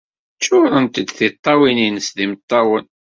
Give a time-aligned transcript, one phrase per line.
[0.37, 2.85] Ččuṛent-d tiṭṭawin-nnes d imeṭṭawen.